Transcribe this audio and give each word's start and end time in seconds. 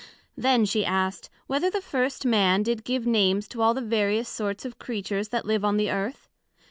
Then 0.35 0.65
she 0.65 0.83
asked, 0.83 1.29
Whether 1.45 1.69
the 1.69 1.79
first 1.79 2.25
Man 2.25 2.63
did 2.63 2.83
give 2.83 3.05
Names 3.05 3.47
to 3.49 3.61
all 3.61 3.75
the 3.75 3.81
various 3.81 4.27
sorts 4.27 4.65
of 4.65 4.79
Creatures 4.79 5.27
that 5.27 5.45
live 5.45 5.63
on 5.63 5.77
the 5.77 5.91
Earth? 5.91 6.27